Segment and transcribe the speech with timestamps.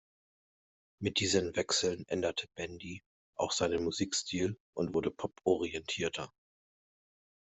[0.99, 3.03] Mit diesen Wechseln änderte Bandy
[3.35, 6.33] auch seinen Musikstil und wurde Pop-orientierter.